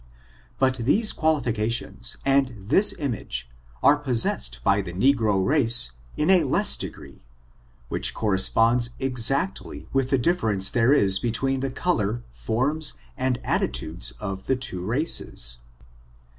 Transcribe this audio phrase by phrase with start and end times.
[0.57, 3.47] But these qualifications, and this image,
[3.83, 7.21] are possessed by the negro race in a less degree,
[7.87, 14.13] which corresponds exactly with the dif ference there is between the color, forms and attitudes
[14.19, 15.59] of the two races.